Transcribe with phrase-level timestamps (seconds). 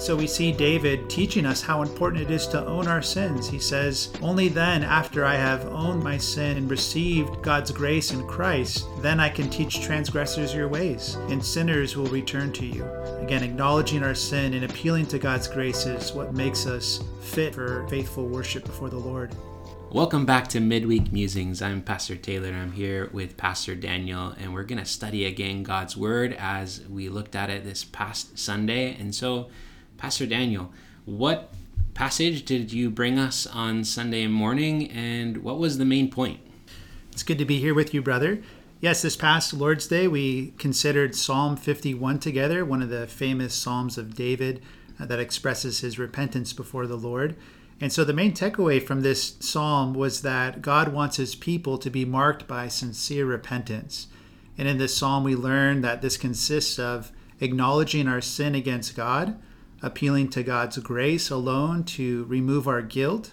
[0.00, 3.50] So we see David teaching us how important it is to own our sins.
[3.50, 8.26] He says, Only then, after I have owned my sin and received God's grace in
[8.26, 12.86] Christ, then I can teach transgressors your ways, and sinners will return to you.
[13.20, 17.86] Again, acknowledging our sin and appealing to God's grace is what makes us fit for
[17.88, 19.36] faithful worship before the Lord.
[19.92, 21.60] Welcome back to Midweek Musings.
[21.60, 22.54] I'm Pastor Taylor.
[22.54, 27.10] I'm here with Pastor Daniel, and we're going to study again God's Word as we
[27.10, 28.96] looked at it this past Sunday.
[28.98, 29.50] And so,
[30.00, 30.72] Pastor Daniel,
[31.04, 31.52] what
[31.92, 36.40] passage did you bring us on Sunday morning, and what was the main point?
[37.12, 38.40] It's good to be here with you, brother.
[38.80, 43.98] Yes, this past Lord's Day, we considered Psalm 51 together, one of the famous Psalms
[43.98, 44.62] of David
[44.98, 47.36] uh, that expresses his repentance before the Lord.
[47.78, 51.90] And so the main takeaway from this psalm was that God wants his people to
[51.90, 54.06] be marked by sincere repentance.
[54.56, 59.38] And in this psalm, we learn that this consists of acknowledging our sin against God,
[59.82, 63.32] appealing to God's grace alone to remove our guilt,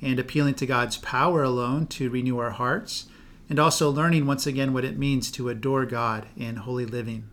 [0.00, 3.06] and appealing to God's power alone to renew our hearts,
[3.48, 7.28] and also learning once again what it means to adore God in holy living.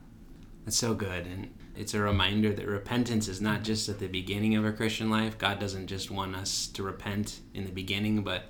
[0.64, 1.28] That's so good.
[1.28, 5.10] And it's a reminder that repentance is not just at the beginning of our Christian
[5.10, 5.38] life.
[5.38, 8.46] God doesn't just want us to repent in the beginning, but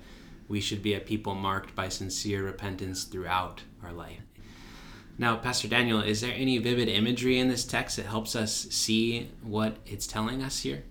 [0.48, 4.25] we should be a people marked by sincere repentance throughout our life.
[5.18, 9.30] Now, Pastor Daniel, is there any vivid imagery in this text that helps us see
[9.42, 10.84] what it's telling us here?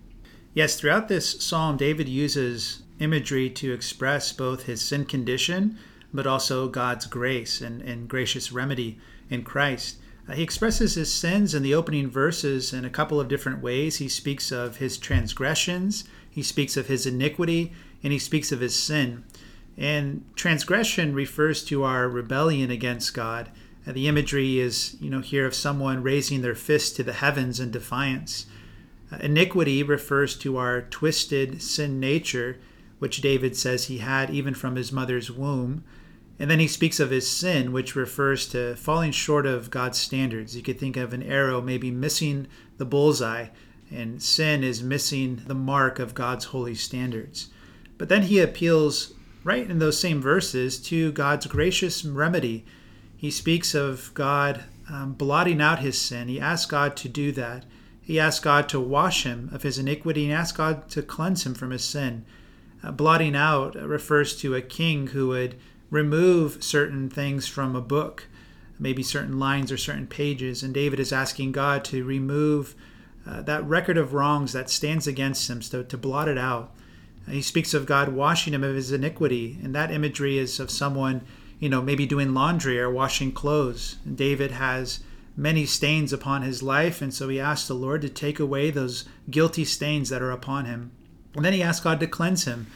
[0.52, 5.78] Yes, throughout this psalm, David uses imagery to express both his sin condition,
[6.12, 8.98] but also God's grace and, and gracious remedy
[9.30, 9.98] in Christ.
[10.28, 13.98] Uh, he expresses his sins in the opening verses in a couple of different ways.
[13.98, 18.74] He speaks of his transgressions, he speaks of his iniquity, and he speaks of his
[18.74, 19.24] sin.
[19.76, 23.50] And transgression refers to our rebellion against God
[23.86, 27.60] uh, the imagery is, you know, here of someone raising their fist to the heavens
[27.60, 28.46] in defiance.
[29.12, 32.58] Uh, iniquity refers to our twisted sin nature,
[32.98, 35.84] which David says he had even from his mother's womb.
[36.38, 40.56] And then he speaks of his sin, which refers to falling short of God's standards.
[40.56, 42.46] You could think of an arrow maybe missing
[42.76, 43.46] the bullseye,
[43.90, 47.48] and sin is missing the mark of God's holy standards.
[47.96, 49.14] But then he appeals
[49.44, 52.66] right in those same verses to God's gracious remedy
[53.16, 56.28] he speaks of God um, blotting out his sin.
[56.28, 57.64] He asks God to do that.
[58.00, 61.54] He asks God to wash him of his iniquity and asks God to cleanse him
[61.54, 62.24] from his sin.
[62.82, 65.56] Uh, blotting out refers to a king who would
[65.90, 68.28] remove certain things from a book,
[68.78, 70.62] maybe certain lines or certain pages.
[70.62, 72.74] And David is asking God to remove
[73.26, 76.72] uh, that record of wrongs that stands against him, so to blot it out.
[77.26, 80.70] Uh, he speaks of God washing him of his iniquity, and that imagery is of
[80.70, 81.22] someone
[81.58, 83.96] you know, maybe doing laundry or washing clothes.
[84.12, 85.00] David has
[85.36, 89.04] many stains upon his life, and so he asks the Lord to take away those
[89.30, 90.92] guilty stains that are upon him.
[91.34, 92.66] And then he asks God to cleanse him,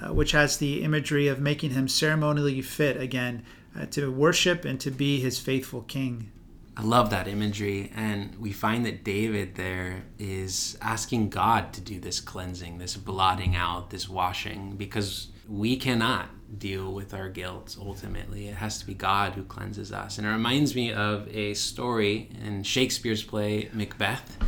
[0.00, 3.44] uh, which has the imagery of making him ceremonially fit again
[3.78, 6.30] uh, to worship and to be his faithful king.
[6.76, 7.92] I love that imagery.
[7.94, 13.54] And we find that David there is asking God to do this cleansing, this blotting
[13.54, 16.28] out, this washing, because we cannot
[16.58, 18.48] deal with our guilt ultimately.
[18.48, 20.18] It has to be God who cleanses us.
[20.18, 24.38] And it reminds me of a story in Shakespeare's play Macbeth.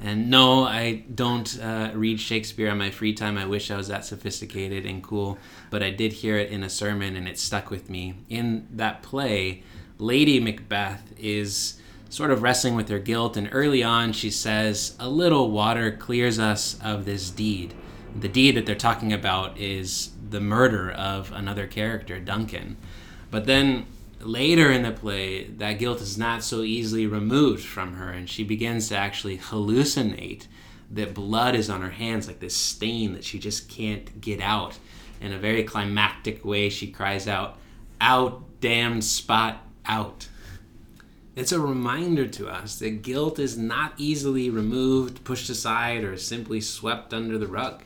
[0.00, 3.38] And no, I don't uh, read Shakespeare on my free time.
[3.38, 5.38] I wish I was that sophisticated and cool.
[5.70, 8.14] But I did hear it in a sermon and it stuck with me.
[8.28, 9.62] In that play,
[9.98, 11.80] Lady Macbeth is
[12.10, 13.36] sort of wrestling with her guilt.
[13.36, 17.74] And early on, she says, A little water clears us of this deed.
[18.18, 22.76] The deed that they're talking about is the murder of another character, Duncan.
[23.30, 23.86] But then
[24.20, 28.44] later in the play, that guilt is not so easily removed from her, and she
[28.44, 30.46] begins to actually hallucinate
[30.90, 34.78] that blood is on her hands, like this stain that she just can't get out.
[35.20, 37.58] In a very climactic way, she cries out,
[38.00, 40.28] Out, damned spot, out.
[41.34, 46.60] It's a reminder to us that guilt is not easily removed, pushed aside, or simply
[46.60, 47.82] swept under the rug.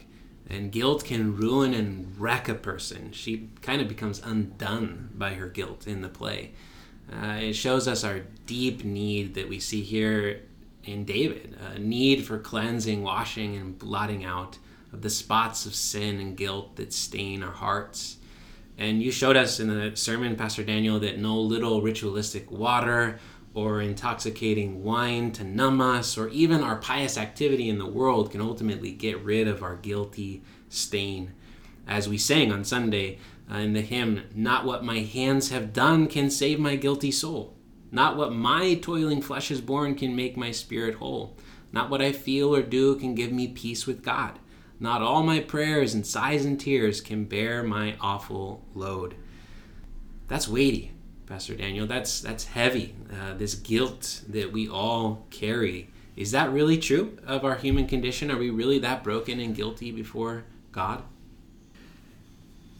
[0.51, 3.13] And guilt can ruin and wreck a person.
[3.13, 6.53] She kind of becomes undone by her guilt in the play.
[7.11, 10.41] Uh, it shows us our deep need that we see here
[10.85, 14.59] in David a need for cleansing, washing, and blotting out
[14.93, 18.17] of the spots of sin and guilt that stain our hearts.
[18.79, 23.19] And you showed us in the sermon, Pastor Daniel, that no little ritualistic water
[23.53, 28.41] or intoxicating wine to numb us, or even our pious activity in the world can
[28.41, 31.33] ultimately get rid of our guilty stain.
[31.87, 33.19] As we sang on Sunday
[33.51, 37.57] uh, in the hymn, Not what my hands have done can save my guilty soul.
[37.91, 41.37] Not what my toiling flesh has borne can make my spirit whole.
[41.73, 44.39] Not what I feel or do can give me peace with God.
[44.79, 49.17] Not all my prayers and sighs and tears can bear my awful load.
[50.29, 50.93] That's weighty,
[51.31, 51.87] Pastor Daniel.
[51.87, 52.93] That's that's heavy.
[53.09, 55.89] Uh, this guilt that we all carry.
[56.17, 58.33] Is that really true of our human condition?
[58.33, 60.43] Are we really that broken and guilty before
[60.73, 61.05] God?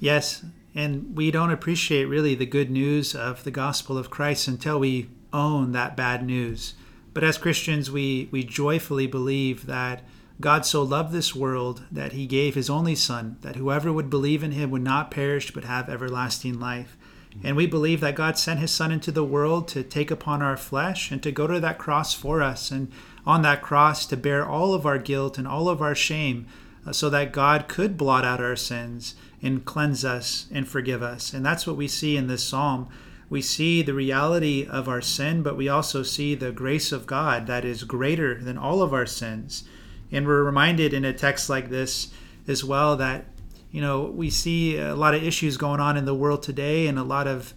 [0.01, 0.45] Yes,
[0.75, 5.09] and we don't appreciate really the good news of the gospel of Christ until we
[5.33, 6.75] own that bad news.
[7.15, 10.03] But as Christians, we, we joyfully believe that
[10.41, 14.43] God so loved this world that he gave his only Son, that whoever would believe
[14.43, 16.97] in him would not perish but have everlasting life.
[17.43, 20.57] And we believe that God sent his Son into the world to take upon our
[20.57, 22.91] flesh and to go to that cross for us, and
[23.25, 26.47] on that cross to bear all of our guilt and all of our shame,
[26.87, 31.33] uh, so that God could blot out our sins and cleanse us and forgive us.
[31.33, 32.89] And that's what we see in this psalm.
[33.29, 37.47] We see the reality of our sin, but we also see the grace of God
[37.47, 39.65] that is greater than all of our sins.
[40.11, 42.09] And we're reminded in a text like this
[42.49, 43.27] as well that,
[43.71, 46.99] you know, we see a lot of issues going on in the world today and
[46.99, 47.55] a lot of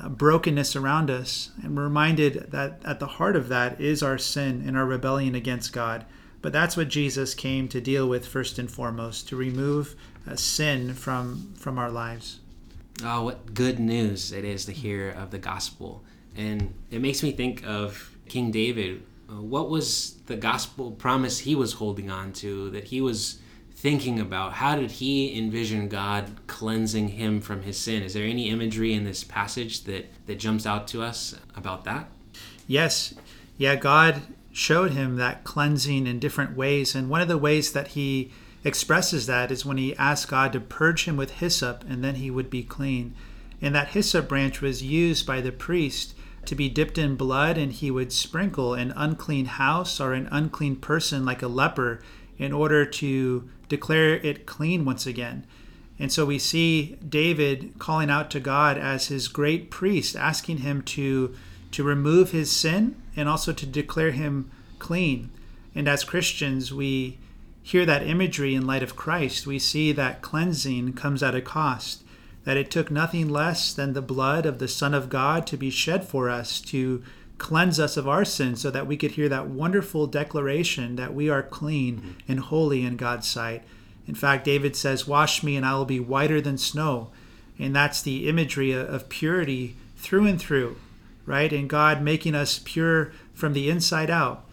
[0.00, 1.50] uh, brokenness around us.
[1.62, 5.34] And we're reminded that at the heart of that is our sin and our rebellion
[5.34, 6.04] against God.
[6.42, 9.96] But that's what Jesus came to deal with first and foremost, to remove
[10.30, 12.40] uh, sin from from our lives.
[13.02, 16.04] Oh, what good news it is to hear of the gospel.
[16.36, 19.02] And it makes me think of King David.
[19.28, 23.38] Uh, what was the gospel promise he was holding on to that he was
[23.76, 24.54] thinking about?
[24.54, 28.02] How did he envision God cleansing him from his sin?
[28.02, 32.08] Is there any imagery in this passage that, that jumps out to us about that?
[32.66, 33.14] Yes.
[33.58, 36.94] Yeah, God showed him that cleansing in different ways.
[36.94, 38.32] And one of the ways that he
[38.64, 42.30] expresses that is when he asked God to purge him with hyssop and then he
[42.30, 43.14] would be clean.
[43.60, 46.14] And that hyssop branch was used by the priest
[46.46, 50.76] to be dipped in blood, and he would sprinkle an unclean house or an unclean
[50.76, 52.00] person like a leper
[52.38, 55.46] in order to declare it clean once again.
[55.98, 60.82] And so we see David calling out to God as his great priest, asking him
[60.82, 61.34] to,
[61.72, 65.30] to remove his sin and also to declare him clean.
[65.74, 67.18] And as Christians, we
[67.62, 72.04] hear that imagery in light of Christ, we see that cleansing comes at a cost,
[72.44, 75.70] that it took nothing less than the blood of the Son of God to be
[75.70, 77.02] shed for us to
[77.38, 81.28] cleanse us of our sins so that we could hear that wonderful declaration that we
[81.28, 82.10] are clean mm-hmm.
[82.28, 83.62] and holy in God's sight.
[84.06, 87.10] In fact, David says, Wash me and I will be whiter than snow.
[87.58, 90.76] And that's the imagery of purity through and through,
[91.24, 91.52] right?
[91.52, 94.44] And God making us pure from the inside out.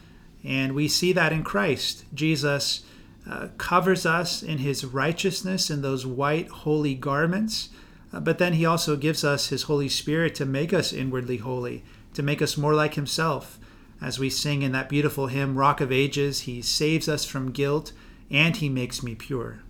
[0.43, 2.05] And we see that in Christ.
[2.13, 2.83] Jesus
[3.29, 7.69] uh, covers us in his righteousness in those white, holy garments.
[8.11, 11.83] Uh, but then he also gives us his Holy Spirit to make us inwardly holy,
[12.13, 13.59] to make us more like himself.
[14.01, 17.93] As we sing in that beautiful hymn, Rock of Ages, he saves us from guilt
[18.29, 19.61] and he makes me pure.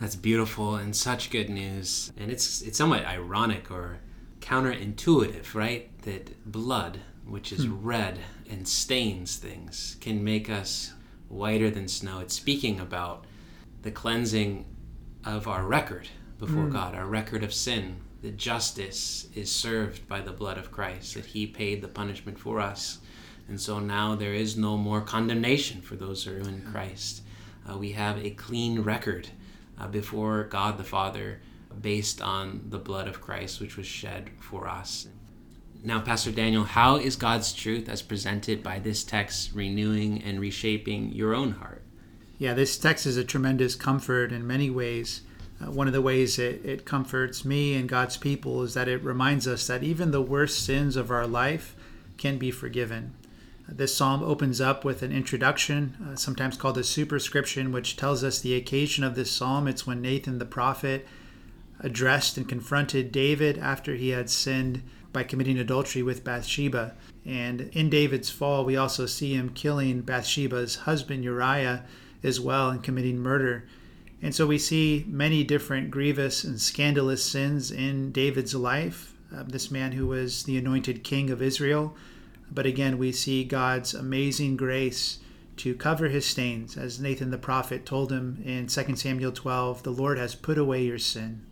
[0.00, 2.12] That's beautiful and such good news.
[2.16, 4.00] And it's it's somewhat ironic or
[4.40, 5.96] counterintuitive, right?
[6.02, 7.86] That blood, which is hmm.
[7.86, 8.18] red
[8.50, 10.92] and stains things, can make us
[11.28, 12.20] whiter than snow.
[12.20, 13.24] It's speaking about
[13.82, 14.66] the cleansing
[15.24, 16.08] of our record
[16.38, 16.72] before mm.
[16.72, 17.96] God, our record of sin.
[18.24, 22.58] That justice is served by the blood of Christ, that He paid the punishment for
[22.58, 23.00] us.
[23.48, 27.20] And so now there is no more condemnation for those who are in Christ.
[27.70, 29.28] Uh, we have a clean record
[29.78, 31.42] uh, before God the Father
[31.82, 35.06] based on the blood of Christ, which was shed for us.
[35.82, 41.12] Now, Pastor Daniel, how is God's truth as presented by this text renewing and reshaping
[41.12, 41.82] your own heart?
[42.38, 45.20] Yeah, this text is a tremendous comfort in many ways.
[45.60, 49.02] Uh, one of the ways it, it comforts me and God's people is that it
[49.02, 51.76] reminds us that even the worst sins of our life
[52.16, 53.14] can be forgiven.
[53.68, 58.24] Uh, this psalm opens up with an introduction, uh, sometimes called a superscription, which tells
[58.24, 59.68] us the occasion of this psalm.
[59.68, 61.06] It's when Nathan the prophet
[61.80, 64.82] addressed and confronted David after he had sinned
[65.12, 66.94] by committing adultery with Bathsheba.
[67.24, 71.84] And in David's fall, we also see him killing Bathsheba's husband Uriah
[72.22, 73.66] as well and committing murder.
[74.24, 79.70] And so we see many different grievous and scandalous sins in David's life, uh, this
[79.70, 81.94] man who was the anointed king of Israel.
[82.50, 85.18] But again, we see God's amazing grace
[85.58, 86.76] to cover his stains.
[86.76, 90.84] As Nathan the prophet told him in 2 Samuel 12, the Lord has put away
[90.84, 91.42] your sin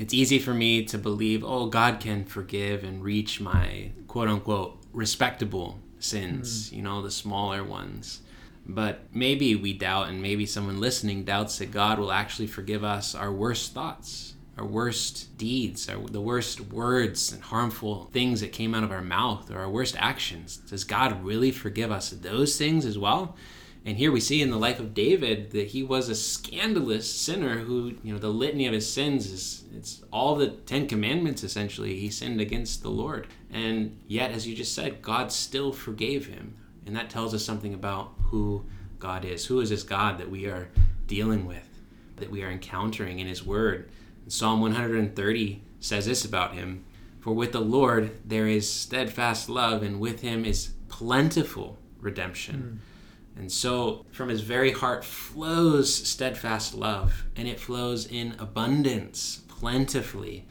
[0.00, 4.78] it's easy for me to believe, oh, God can forgive and reach my quote unquote
[4.94, 6.76] respectable sins, mm.
[6.76, 8.22] you know, the smaller ones.
[8.66, 13.14] But maybe we doubt, and maybe someone listening doubts that God will actually forgive us
[13.14, 18.74] our worst thoughts, our worst deeds, our, the worst words and harmful things that came
[18.74, 20.58] out of our mouth, or our worst actions.
[20.58, 23.36] Does God really forgive us those things as well?
[23.84, 27.60] And here we see in the life of David that he was a scandalous sinner
[27.60, 31.98] who, you know, the litany of his sins is it's all the 10 commandments essentially.
[31.98, 33.26] He sinned against the Lord.
[33.50, 36.56] And yet as you just said, God still forgave him.
[36.90, 38.64] And that tells us something about who
[38.98, 39.46] God is.
[39.46, 40.68] Who is this God that we are
[41.06, 41.68] dealing with,
[42.16, 43.88] that we are encountering in his word?
[44.24, 46.84] And Psalm 130 says this about him,
[47.20, 52.80] for with the Lord there is steadfast love and with him is plentiful redemption.
[52.80, 52.90] Mm
[53.36, 60.46] and so from his very heart flows steadfast love, and it flows in abundance, plentifully.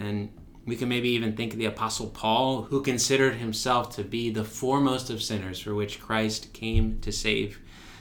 [0.00, 0.30] And
[0.66, 4.44] we can maybe even think of the Apostle Paul, who considered himself to be the
[4.44, 7.60] foremost of sinners for which Christ came to save.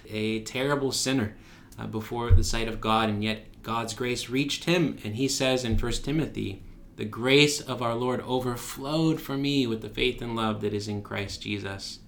[0.09, 1.35] A terrible sinner
[1.77, 4.97] uh, before the sight of God, and yet God's grace reached him.
[5.03, 6.63] And he says in 1 Timothy,
[6.95, 10.87] The grace of our Lord overflowed for me with the faith and love that is
[10.87, 11.99] in Christ Jesus.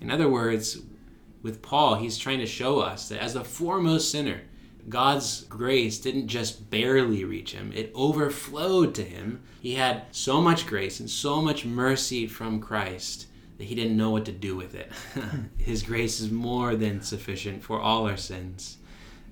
[0.00, 0.80] In other words,
[1.42, 4.42] with Paul, he's trying to show us that as the foremost sinner,
[4.88, 9.42] God's grace didn't just barely reach him, it overflowed to him.
[9.60, 13.26] He had so much grace and so much mercy from Christ
[13.56, 14.90] that he didn't know what to do with it.
[15.56, 18.78] His grace is more than sufficient for all our sins.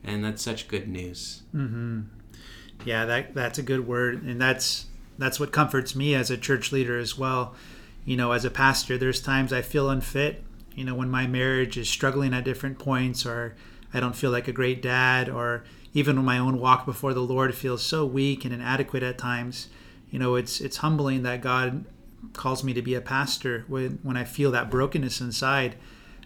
[0.04, 1.42] And that's such good news.
[1.54, 2.02] Mm-hmm.
[2.84, 6.72] Yeah, that that's a good word, and that's that's what comforts me as a church
[6.72, 7.54] leader as well.
[8.04, 10.42] You know, as a pastor, there's times I feel unfit
[10.74, 13.54] you know, when my marriage is struggling at different points, or
[13.94, 17.54] I don't feel like a great dad, or even my own walk before the Lord
[17.54, 19.68] feels so weak and inadequate at times,
[20.10, 21.84] you know, it's it's humbling that God
[22.34, 25.76] calls me to be a pastor when when I feel that brokenness inside.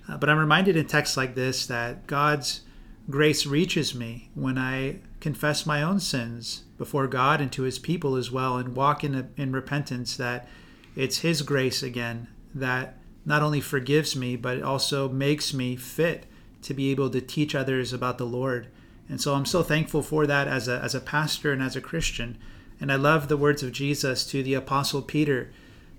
[0.08, 2.60] Uh, but I'm reminded in texts like this that God's
[3.08, 8.16] grace reaches me when I confess my own sins before God and to His people
[8.16, 10.16] as well, and walk in in repentance.
[10.16, 10.48] That
[10.96, 16.26] it's His grace again that not only forgives me, but it also makes me fit
[16.66, 18.66] to be able to teach others about the Lord.
[19.08, 21.80] And so I'm so thankful for that as a, as a pastor and as a
[21.80, 22.36] Christian.
[22.80, 25.52] And I love the words of Jesus to the Apostle Peter,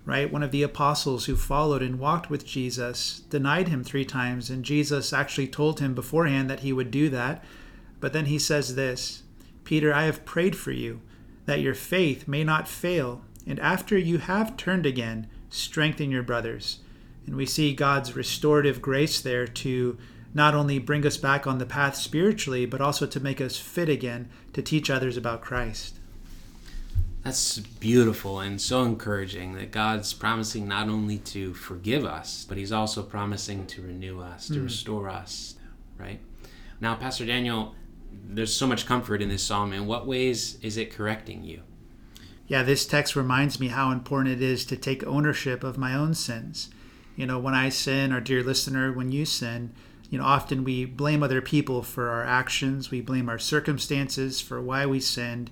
[0.06, 0.32] right?
[0.32, 4.50] One of the apostles who followed and walked with Jesus, denied him three times.
[4.50, 7.44] And Jesus actually told him beforehand that he would do that.
[8.02, 9.24] But then he says this
[9.64, 11.00] Peter, I have prayed for you
[11.46, 13.22] that your faith may not fail.
[13.48, 16.80] And after you have turned again, strengthen your brothers.
[17.26, 19.98] And we see God's restorative grace there to
[20.34, 23.90] not only bring us back on the path spiritually, but also to make us fit
[23.90, 25.96] again to teach others about Christ.
[27.24, 32.72] That's beautiful and so encouraging that God's promising not only to forgive us, but He's
[32.72, 34.64] also promising to renew us, to mm.
[34.64, 35.56] restore us,
[35.98, 36.20] right?
[36.80, 37.76] Now, Pastor Daniel,
[38.12, 39.74] there's so much comfort in this psalm.
[39.74, 41.64] In what ways is it correcting you?
[42.48, 46.14] Yeah, this text reminds me how important it is to take ownership of my own
[46.14, 46.70] sins
[47.18, 49.74] you know, when I sin, or dear listener, when you sin,
[50.10, 54.62] you know, often we blame other people for our actions, we blame our circumstances for
[54.62, 55.52] why we sinned.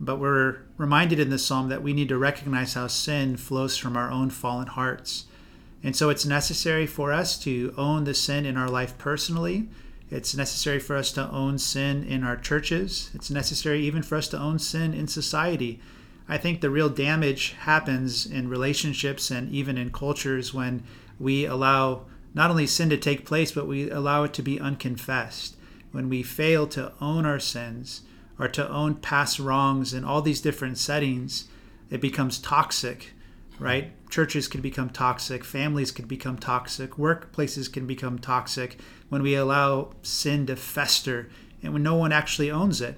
[0.00, 3.96] But we're reminded in this psalm that we need to recognize how sin flows from
[3.96, 5.24] our own fallen hearts.
[5.82, 9.68] And so it's necessary for us to own the sin in our life personally.
[10.10, 13.10] It's necessary for us to own sin in our churches.
[13.14, 15.80] It's necessary even for us to own sin in society.
[16.28, 20.82] I think the real damage happens in relationships and even in cultures when
[21.18, 25.56] we allow not only sin to take place, but we allow it to be unconfessed.
[25.92, 28.02] When we fail to own our sins
[28.38, 31.46] or to own past wrongs in all these different settings,
[31.90, 33.12] it becomes toxic,
[33.58, 33.92] right?
[34.10, 39.92] Churches can become toxic, families can become toxic, workplaces can become toxic when we allow
[40.02, 41.28] sin to fester
[41.62, 42.96] and when no one actually owns it.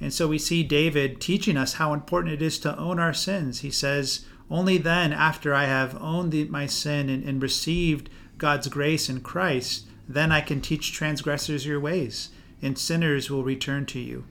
[0.00, 3.60] And so we see David teaching us how important it is to own our sins.
[3.60, 8.08] He says, Only then, after I have owned the, my sin and, and received
[8.38, 12.30] God's grace in Christ, then I can teach transgressors your ways,
[12.62, 14.24] and sinners will return to you.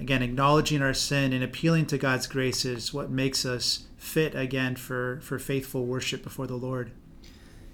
[0.00, 4.76] Again, acknowledging our sin and appealing to God's grace is what makes us fit again
[4.76, 6.90] for, for faithful worship before the Lord.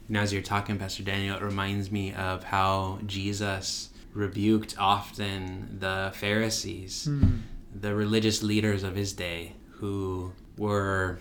[0.09, 6.11] Now, as you're talking, Pastor Daniel, it reminds me of how Jesus rebuked often the
[6.15, 7.41] Pharisees, mm.
[7.75, 11.21] the religious leaders of his day, who were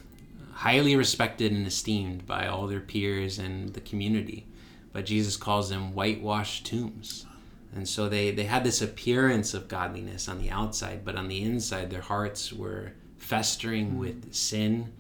[0.60, 4.46] highly respected and esteemed by all their peers and the community.
[4.92, 7.26] But Jesus calls them whitewashed tombs.
[7.74, 11.42] And so they, they had this appearance of godliness on the outside, but on the
[11.42, 14.00] inside, their hearts were festering mm.
[14.00, 14.92] with sin.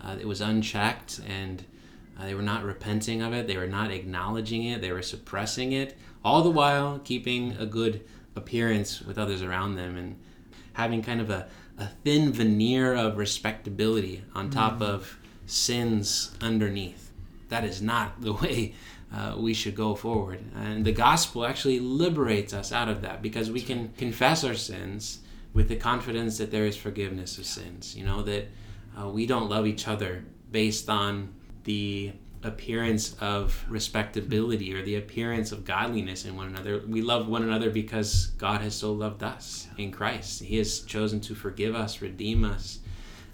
[0.00, 1.62] Uh, it was unchecked, and
[2.18, 3.46] uh, they were not repenting of it.
[3.46, 4.80] They were not acknowledging it.
[4.80, 8.02] They were suppressing it all the while keeping a good
[8.34, 10.16] appearance with others around them and
[10.72, 11.48] having kind of a,
[11.78, 14.82] a thin veneer of respectability on top mm.
[14.82, 17.10] of sins underneath.
[17.48, 18.74] That is not the way
[19.14, 20.42] uh, we should go forward.
[20.54, 25.20] And the gospel actually liberates us out of that because we can confess our sins
[25.52, 27.94] with the confidence that there is forgiveness of sins.
[27.94, 28.48] You know, that
[28.98, 32.12] uh, we don't love each other based on the
[32.44, 36.82] appearance of respectability or the appearance of godliness in one another.
[36.86, 40.42] We love one another because God has so loved us in Christ.
[40.42, 42.80] He has chosen to forgive us, redeem us,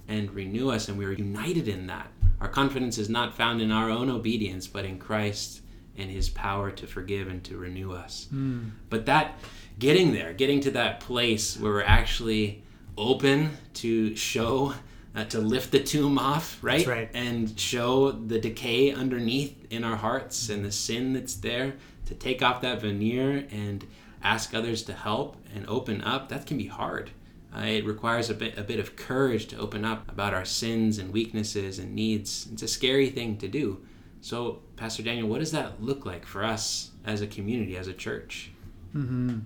[0.08, 2.10] and renew us, and we are united in that.
[2.40, 5.62] Our confidence is not found in our own obedience, but in Christ
[5.96, 8.28] and his power to forgive and to renew us.
[8.32, 8.70] Mm.
[8.88, 9.38] But that
[9.78, 12.62] getting there, getting to that place where we're actually
[12.96, 14.74] open to show
[15.14, 16.86] uh, to lift the tomb off, right?
[16.86, 17.10] right?
[17.14, 21.74] And show the decay underneath in our hearts and the sin that's there,
[22.06, 23.86] to take off that veneer and
[24.22, 27.10] ask others to help and open up, that can be hard.
[27.54, 30.98] Uh, it requires a bit, a bit of courage to open up about our sins
[30.98, 32.48] and weaknesses and needs.
[32.52, 33.80] It's a scary thing to do.
[34.20, 37.94] So, Pastor Daniel, what does that look like for us as a community, as a
[37.94, 38.50] church?
[38.94, 39.40] Mm-hmm.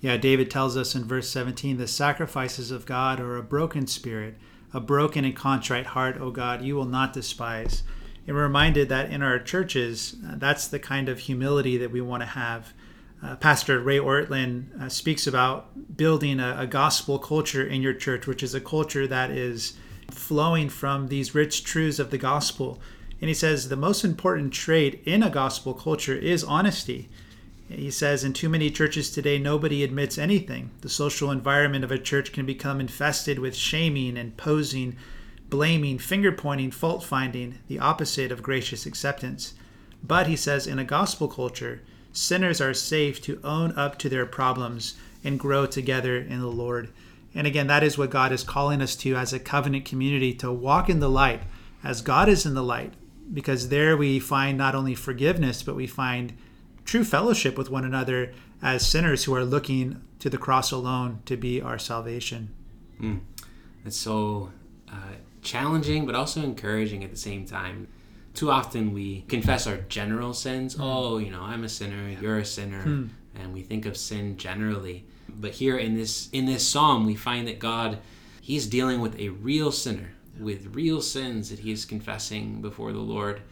[0.00, 4.36] Yeah, David tells us in verse 17 the sacrifices of God are a broken spirit,
[4.74, 7.82] a broken and contrite heart, O God, you will not despise.
[8.26, 12.00] And we're reminded that in our churches, uh, that's the kind of humility that we
[12.00, 12.72] want to have.
[13.22, 18.26] Uh, Pastor Ray Ortlund uh, speaks about building a, a gospel culture in your church,
[18.26, 19.78] which is a culture that is
[20.10, 22.78] flowing from these rich truths of the gospel
[23.24, 27.08] and he says the most important trait in a gospel culture is honesty.
[27.68, 30.70] He says in too many churches today, nobody admits anything.
[30.82, 34.96] The social environment of a church can become infested with shaming and posing,
[35.48, 39.54] blaming, finger pointing, fault finding, the opposite of gracious acceptance.
[40.02, 41.80] But he says in a gospel culture,
[42.12, 44.94] sinners are safe to own up to their problems
[45.24, 46.90] and grow together in the Lord.
[47.34, 50.52] And again, that is what God is calling us to as a covenant community to
[50.52, 51.42] walk in the light
[51.82, 52.92] as God is in the light,
[53.32, 56.34] because there we find not only forgiveness, but we find
[56.84, 61.36] true fellowship with one another as sinners who are looking to the cross alone to
[61.36, 62.54] be our salvation.
[63.00, 63.20] Mm.
[63.84, 64.50] It's so
[64.90, 67.88] uh, challenging, but also encouraging at the same time.
[68.34, 70.76] Too often we confess our general sins.
[70.76, 70.80] Mm.
[70.82, 73.10] Oh, you know, I'm a sinner, you're a sinner, mm.
[73.34, 75.06] and we think of sin generally.
[75.28, 77.98] But here in this in this psalm, we find that God,
[78.40, 82.98] He's dealing with a real sinner with real sins that he is confessing before the
[82.98, 83.42] Lord.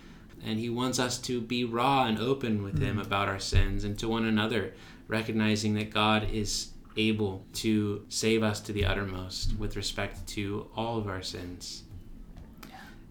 [0.45, 3.07] And he wants us to be raw and open with him mm.
[3.07, 4.75] about our sins and to one another,
[5.07, 10.99] recognizing that God is able to save us to the uttermost with respect to all
[10.99, 11.85] of our sins.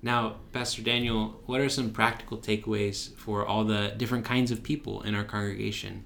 [0.03, 5.01] Now, Pastor Daniel, what are some practical takeaways for all the different kinds of people
[5.03, 6.03] in our congregation?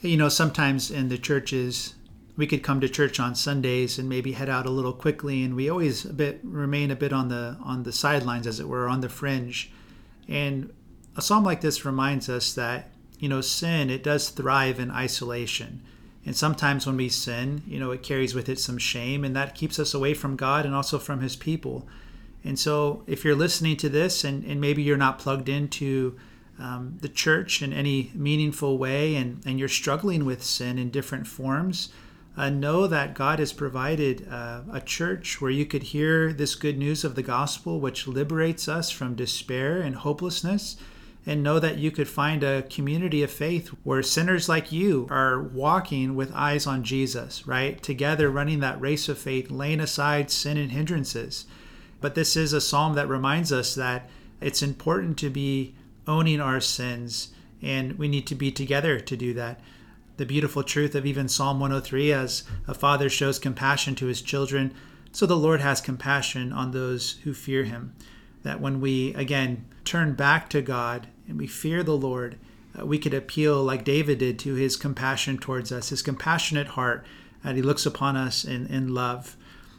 [0.00, 1.94] You know, sometimes in the churches,
[2.36, 5.56] we could come to church on Sundays and maybe head out a little quickly, and
[5.56, 8.88] we always a bit remain a bit on the on the sidelines, as it were,
[8.88, 9.72] on the fringe.
[10.28, 10.72] And
[11.16, 15.82] a psalm like this reminds us that you know sin it does thrive in isolation,
[16.24, 19.54] and sometimes when we sin, you know it carries with it some shame, and that
[19.54, 21.86] keeps us away from God and also from His people.
[22.44, 26.16] And so, if you're listening to this, and, and maybe you're not plugged into
[26.60, 31.26] um, the church in any meaningful way, and, and you're struggling with sin in different
[31.26, 31.88] forms,
[32.36, 36.76] uh, know that God has provided uh, a church where you could hear this good
[36.76, 40.76] news of the gospel, which liberates us from despair and hopelessness.
[41.28, 45.42] And know that you could find a community of faith where sinners like you are
[45.42, 47.82] walking with eyes on Jesus, right?
[47.82, 51.46] Together running that race of faith, laying aside sin and hindrances.
[52.00, 54.08] But this is a psalm that reminds us that
[54.40, 55.74] it's important to be
[56.06, 59.58] owning our sins, and we need to be together to do that
[60.16, 64.74] the beautiful truth of even Psalm 103 as a father shows compassion to his children,
[65.12, 67.94] so the Lord has compassion on those who fear him.
[68.42, 72.38] That when we, again, turn back to God and we fear the Lord,
[72.78, 77.04] uh, we could appeal like David did to his compassion towards us, his compassionate heart,
[77.42, 79.36] and he looks upon us in, in love.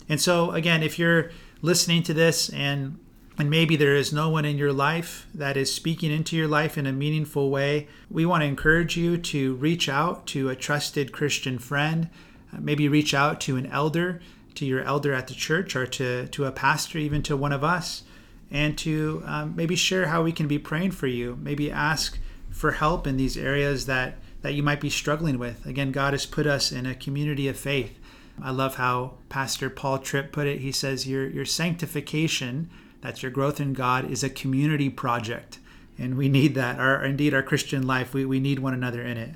[0.09, 2.99] And so, again, if you're listening to this and
[3.37, 6.77] and maybe there is no one in your life that is speaking into your life
[6.77, 11.11] in a meaningful way, we want to encourage you to reach out to a trusted
[11.11, 12.09] Christian friend,
[12.51, 14.21] uh, maybe reach out to an elder,
[14.55, 17.63] to your elder at the church, or to, to a pastor, even to one of
[17.63, 18.03] us,
[18.49, 21.37] and to um, maybe share how we can be praying for you.
[21.39, 22.17] Maybe ask
[22.49, 25.63] for help in these areas that, that you might be struggling with.
[25.67, 27.99] Again, God has put us in a community of faith.
[28.41, 30.61] I love how Pastor Paul Tripp put it.
[30.61, 35.59] He says, Your, your sanctification that's your growth in God is a community project.
[35.97, 36.79] And we need that.
[36.79, 39.31] Our indeed our Christian life, we, we need one another in it.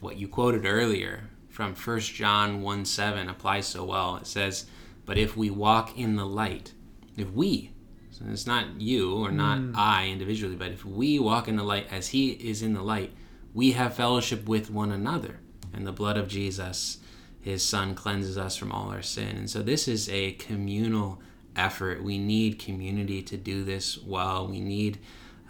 [0.00, 4.16] What you quoted earlier from 1 John 1 7 applies so well.
[4.16, 4.66] It says,
[5.04, 6.72] But if we walk in the light,
[7.16, 7.72] if we
[8.10, 9.76] So it's not you or not mm.
[9.76, 13.12] I individually, but if we walk in the light as He is in the light,
[13.52, 15.40] we have fellowship with one another.
[15.72, 16.98] And the blood of Jesus,
[17.40, 19.36] His Son, cleanses us from all our sin.
[19.36, 21.20] And so this is a communal
[21.56, 22.02] effort.
[22.02, 24.46] We need community to do this well.
[24.46, 24.98] We need,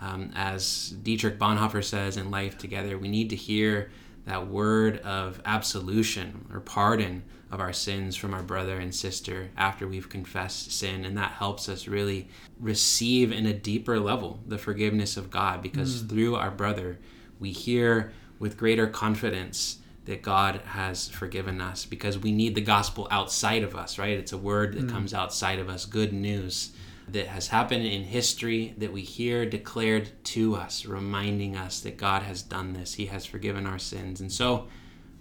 [0.00, 3.90] um, as Dietrich Bonhoeffer says in Life Together, we need to hear
[4.26, 9.88] that word of absolution or pardon of our sins from our brother and sister after
[9.88, 11.04] we've confessed sin.
[11.04, 12.28] And that helps us really
[12.60, 16.08] receive in a deeper level the forgiveness of God because mm.
[16.08, 16.98] through our brother,
[17.40, 23.06] we hear with greater confidence that God has forgiven us because we need the gospel
[23.10, 24.18] outside of us, right?
[24.18, 24.90] It's a word that mm.
[24.90, 26.72] comes outside of us, good news
[27.08, 32.22] that has happened in history that we hear declared to us, reminding us that God
[32.22, 32.94] has done this.
[32.94, 34.20] He has forgiven our sins.
[34.20, 34.68] And so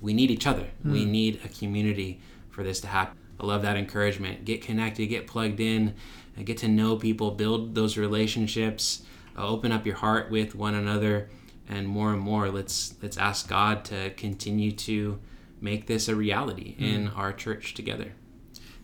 [0.01, 0.67] we need each other.
[0.85, 0.91] Mm.
[0.91, 3.17] We need a community for this to happen.
[3.39, 4.45] I love that encouragement.
[4.45, 5.95] Get connected, get plugged in,
[6.43, 9.03] get to know people, build those relationships,
[9.37, 11.29] uh, open up your heart with one another,
[11.69, 15.19] and more and more, let's let's ask God to continue to
[15.61, 16.93] make this a reality mm.
[16.93, 18.13] in our church together.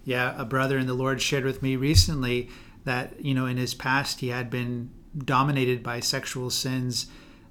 [0.04, 2.50] Yeah, a brother in the Lord shared with me recently
[2.86, 7.08] that you know in his past he had been dominated by sexual sins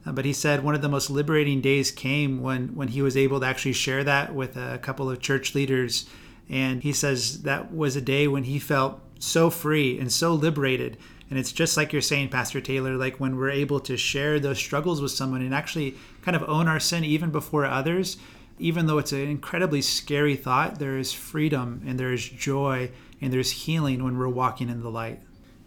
[0.07, 3.17] uh, but he said one of the most liberating days came when when he was
[3.17, 6.07] able to actually share that with a couple of church leaders
[6.49, 10.97] and he says that was a day when he felt so free and so liberated
[11.31, 14.59] and it's just like you're saying pastor taylor like when we're able to share those
[14.59, 18.17] struggles with someone and actually kind of own our sin even before others
[18.59, 23.33] even though it's an incredibly scary thought there is freedom and there is joy and
[23.33, 25.21] there's healing when we're walking in the light.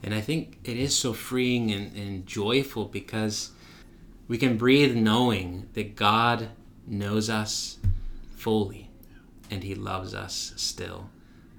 [0.03, 3.51] And I think it is so freeing and, and joyful because
[4.27, 6.49] we can breathe knowing that God
[6.85, 7.77] knows us
[8.35, 8.89] fully
[9.49, 11.09] and He loves us still.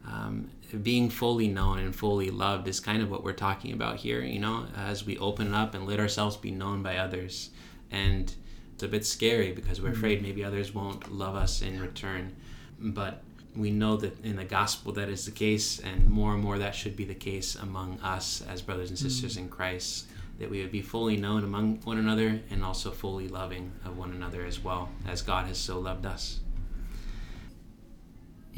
[0.07, 4.20] Um, being fully known and fully loved is kind of what we're talking about here,
[4.20, 7.50] you know, as we open up and let ourselves be known by others.
[7.90, 8.33] And
[8.74, 9.98] it's a bit scary because we're mm-hmm.
[9.98, 12.37] afraid maybe others won't love us in return.
[12.78, 13.22] But
[13.57, 16.74] we know that in the gospel that is the case, and more and more that
[16.74, 19.40] should be the case among us as brothers and sisters mm.
[19.40, 20.07] in Christ,
[20.38, 24.12] that we would be fully known among one another and also fully loving of one
[24.12, 26.40] another as well, as God has so loved us.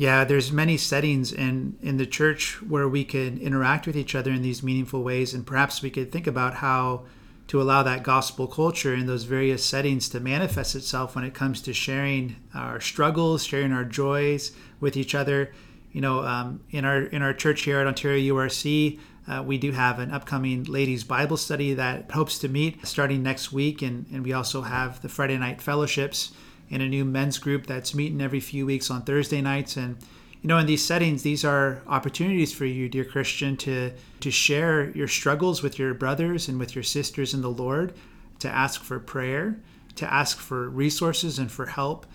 [0.00, 4.30] Yeah, there's many settings in in the church where we can interact with each other
[4.30, 7.02] in these meaningful ways, and perhaps we could think about how
[7.48, 11.60] to allow that gospel culture in those various settings to manifest itself when it comes
[11.60, 15.52] to sharing our struggles, sharing our joys with each other.
[15.92, 19.70] You know, um, in our in our church here at Ontario URC, uh, we do
[19.72, 24.24] have an upcoming ladies Bible study that hopes to meet starting next week, and and
[24.24, 26.32] we also have the Friday night fellowships
[26.70, 29.76] and a new men's group that's meeting every few weeks on Thursday nights.
[29.76, 29.96] And
[30.42, 34.88] you know in these settings these are opportunities for you dear christian to to share
[34.92, 37.92] your struggles with your brothers and with your sisters in the lord
[38.38, 39.60] to ask for prayer
[39.96, 42.06] to ask for resources and for help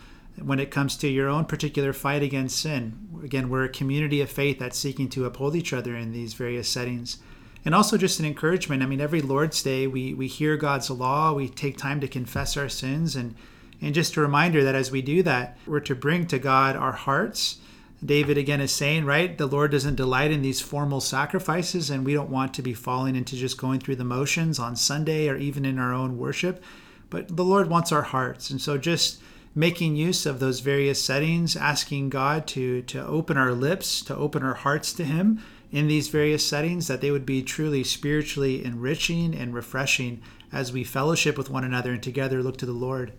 [0.41, 3.07] when it comes to your own particular fight against sin.
[3.23, 6.67] Again we're a community of faith that's seeking to uphold each other in these various
[6.67, 7.17] settings.
[7.63, 8.83] And also just an encouragement.
[8.83, 12.57] I mean every lord's day we we hear god's law we take time to confess
[12.57, 13.35] our sins and
[13.81, 16.93] and just a reminder that as we do that we're to bring to god our
[16.93, 17.57] hearts
[18.03, 19.37] David again is saying, right?
[19.37, 23.15] The Lord doesn't delight in these formal sacrifices, and we don't want to be falling
[23.15, 26.63] into just going through the motions on Sunday or even in our own worship.
[27.09, 28.49] But the Lord wants our hearts.
[28.49, 29.21] And so just
[29.53, 34.43] making use of those various settings, asking God to, to open our lips, to open
[34.43, 39.33] our hearts to Him in these various settings, that they would be truly spiritually enriching
[39.33, 43.13] and refreshing as we fellowship with one another and together look to the Lord.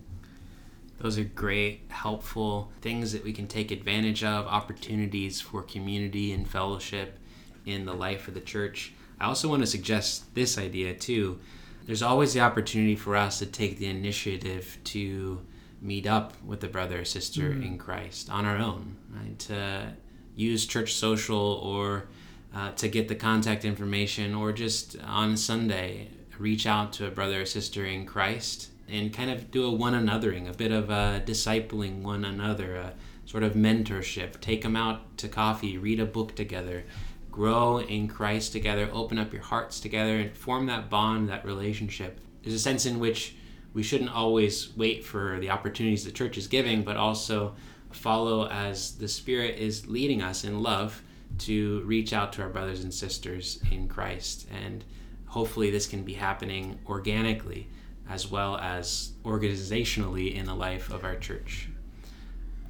[0.99, 6.47] Those are great, helpful things that we can take advantage of, opportunities for community and
[6.47, 7.19] fellowship
[7.65, 8.93] in the life of the church.
[9.19, 11.39] I also want to suggest this idea too.
[11.85, 15.41] There's always the opportunity for us to take the initiative to
[15.81, 17.63] meet up with a brother or sister mm-hmm.
[17.63, 19.37] in Christ on our own, right?
[19.39, 19.93] To
[20.35, 22.07] use church social or
[22.55, 26.07] uh, to get the contact information, or just on Sunday,
[26.39, 29.93] reach out to a brother or sister in Christ and kind of do a one
[29.93, 32.93] anothering, a bit of a discipling one another, a
[33.25, 34.39] sort of mentorship.
[34.39, 36.85] Take them out to coffee, read a book together,
[37.31, 42.19] grow in Christ together, open up your hearts together, and form that bond, that relationship.
[42.41, 43.35] There's a sense in which
[43.73, 47.55] we shouldn't always wait for the opportunities the church is giving, but also
[47.91, 51.01] follow as the Spirit is leading us in love
[51.39, 54.47] to reach out to our brothers and sisters in Christ.
[54.51, 54.83] And
[55.25, 57.67] hopefully, this can be happening organically
[58.09, 61.69] as well as organizationally in the life of our church.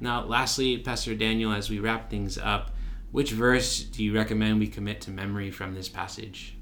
[0.00, 2.70] Now, lastly, Pastor Daniel, as we wrap things up,
[3.10, 6.56] which verse do you recommend we commit to memory from this passage?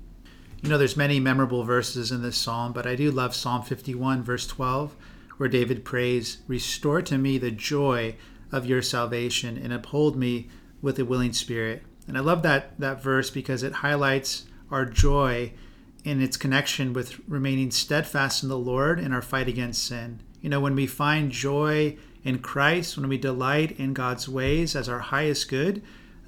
[0.62, 4.22] You know, there's many memorable verses in this psalm, but I do love Psalm 51,
[4.22, 4.96] verse 12,
[5.36, 8.16] where David prays, Restore to me the joy
[8.52, 10.48] of your salvation and uphold me
[10.80, 11.82] with a willing spirit.
[12.08, 15.52] And I love that, that verse because it highlights our joy
[16.06, 20.20] in its connection with remaining steadfast in the Lord in our fight against sin.
[20.40, 24.88] You know, when we find joy in Christ, when we delight in God's ways as
[24.88, 25.82] our highest good,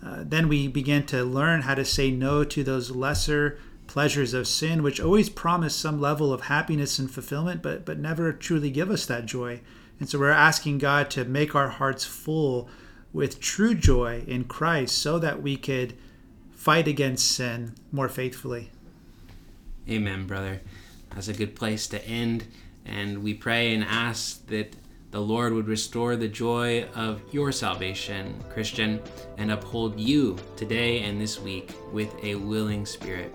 [0.05, 4.49] uh, then we begin to learn how to say no to those lesser pleasures of
[4.49, 8.91] sin, which always promise some level of happiness and fulfillment, but, but never truly give
[8.91, 9.61] us that joy.
[10.01, 12.69] And so we're asking God to make our hearts full
[13.13, 15.95] with true joy in Christ so that we could
[16.51, 18.73] fight against sin more faithfully.
[19.89, 20.61] Amen, brother.
[21.11, 22.47] That's a good place to end.
[22.85, 24.77] And we pray and ask that
[25.11, 29.01] the Lord would restore the joy of your salvation, Christian,
[29.39, 33.35] and uphold you today and this week with a willing spirit.